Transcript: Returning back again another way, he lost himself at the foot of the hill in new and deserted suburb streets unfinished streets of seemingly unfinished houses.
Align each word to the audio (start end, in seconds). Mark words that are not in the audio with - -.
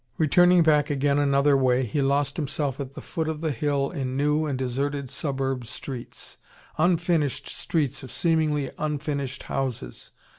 Returning 0.17 0.63
back 0.63 0.89
again 0.89 1.19
another 1.19 1.55
way, 1.55 1.83
he 1.85 2.01
lost 2.01 2.35
himself 2.35 2.79
at 2.79 2.95
the 2.95 3.03
foot 3.03 3.29
of 3.29 3.41
the 3.41 3.51
hill 3.51 3.91
in 3.91 4.17
new 4.17 4.47
and 4.47 4.57
deserted 4.57 5.11
suburb 5.11 5.63
streets 5.67 6.37
unfinished 6.79 7.47
streets 7.49 8.01
of 8.01 8.09
seemingly 8.11 8.71
unfinished 8.79 9.43
houses. 9.43 10.11